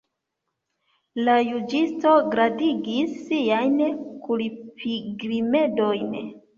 [1.27, 3.79] La juĝisto gradigis siajn
[4.27, 6.23] kulpigrimedojn.